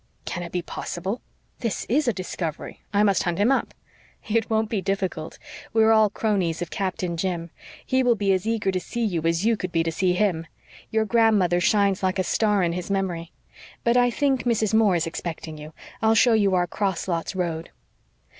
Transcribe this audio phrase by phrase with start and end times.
[0.25, 1.21] "Can it be possible?
[1.59, 2.81] This IS a discovery.
[2.91, 3.71] I must hunt him up."
[4.27, 5.37] "It won't be difficult;
[5.73, 7.51] we are all cronies of Captain Jim.
[7.85, 10.47] He will be as eager to see you as you could be to see him.
[10.89, 13.31] Your grandmother shines like a star in his memory.
[13.83, 14.73] But I think Mrs.
[14.73, 15.71] Moore is expecting you.
[16.01, 17.69] I'll show you our 'cross lots' road."